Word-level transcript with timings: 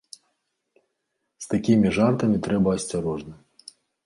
З 1.45 1.51
такімі 1.53 1.93
жартамі 1.99 2.37
трэба 2.49 2.69
асцярожна. 2.79 3.33